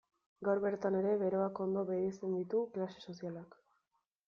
Gaur 0.47 0.61
bertan 0.61 0.97
ere 0.99 1.11
beroak 1.25 1.61
ondo 1.67 1.85
bereizten 1.91 2.35
ditu 2.39 2.65
klase 2.79 3.07
sozialak. 3.11 3.57